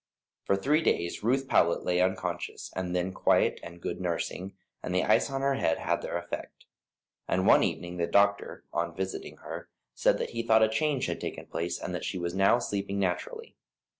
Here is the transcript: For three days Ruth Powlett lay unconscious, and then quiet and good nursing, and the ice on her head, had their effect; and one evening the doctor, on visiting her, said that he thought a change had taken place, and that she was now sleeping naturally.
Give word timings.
For 0.45 0.55
three 0.55 0.81
days 0.81 1.21
Ruth 1.21 1.47
Powlett 1.47 1.83
lay 1.85 2.01
unconscious, 2.01 2.71
and 2.75 2.95
then 2.95 3.13
quiet 3.13 3.59
and 3.61 3.79
good 3.79 4.01
nursing, 4.01 4.55
and 4.81 4.95
the 4.95 5.03
ice 5.03 5.29
on 5.29 5.41
her 5.41 5.53
head, 5.53 5.77
had 5.77 6.01
their 6.01 6.17
effect; 6.17 6.65
and 7.27 7.45
one 7.45 7.61
evening 7.61 7.97
the 7.97 8.07
doctor, 8.07 8.65
on 8.73 8.95
visiting 8.95 9.37
her, 9.43 9.69
said 9.93 10.17
that 10.17 10.31
he 10.31 10.41
thought 10.41 10.63
a 10.63 10.69
change 10.69 11.05
had 11.05 11.21
taken 11.21 11.45
place, 11.45 11.79
and 11.79 11.93
that 11.93 12.03
she 12.03 12.17
was 12.17 12.33
now 12.33 12.57
sleeping 12.57 12.97
naturally. 12.97 13.55